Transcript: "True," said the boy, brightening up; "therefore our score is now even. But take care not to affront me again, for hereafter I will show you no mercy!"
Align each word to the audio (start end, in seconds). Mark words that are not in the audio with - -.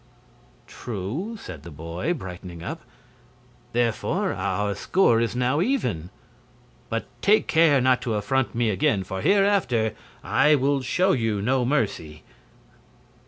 "True," 0.65 1.37
said 1.39 1.61
the 1.61 1.69
boy, 1.69 2.15
brightening 2.15 2.63
up; 2.63 2.81
"therefore 3.71 4.33
our 4.33 4.73
score 4.73 5.21
is 5.21 5.35
now 5.35 5.61
even. 5.61 6.09
But 6.89 7.05
take 7.21 7.45
care 7.45 7.79
not 7.79 8.01
to 8.01 8.15
affront 8.15 8.55
me 8.55 8.71
again, 8.71 9.03
for 9.03 9.21
hereafter 9.21 9.93
I 10.23 10.55
will 10.55 10.81
show 10.81 11.11
you 11.11 11.39
no 11.39 11.65
mercy!" 11.65 12.23